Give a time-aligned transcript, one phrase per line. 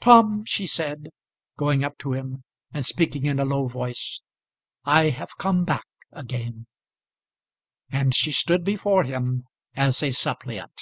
[0.00, 1.08] "Tom," she said,
[1.58, 4.20] going up to him, and speaking in a low voice,
[4.84, 6.68] "I have come back again."
[7.90, 10.80] And she stood before him as a suppliant.